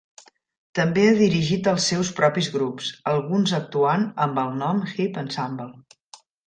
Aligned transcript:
També 0.79 1.03
ha 1.09 1.19
dirigit 1.19 1.69
els 1.73 1.85
seus 1.93 2.11
propis 2.21 2.49
grups, 2.57 2.89
alguns 3.15 3.55
actuant 3.61 4.09
amb 4.27 4.45
el 4.47 4.53
nom 4.67 4.85
Hip 4.95 5.23
Ensemble. 5.27 5.73